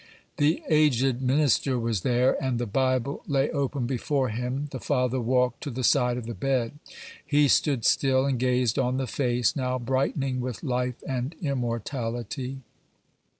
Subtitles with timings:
[0.37, 4.67] The aged minister was there, and the Bible lay open before him.
[4.71, 6.71] The father walked to the side of the bed.
[7.23, 12.61] He stood still, and gazed on the face now brightening with "life and immortality."